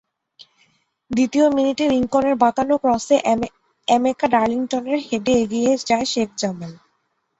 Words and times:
দ্বিতীয় 1.11 1.45
মিনিটে 1.49 1.85
লিংকনের 1.89 2.35
বাঁকানো 2.43 2.75
ক্রসে 2.77 3.15
এমেকা 3.87 4.25
ডার্লিংটনের 4.33 4.99
হেডে 5.07 5.33
এগিয়ে 5.43 5.71
যায় 5.89 6.07
শেখ 6.13 6.29
জামাল। 6.37 6.73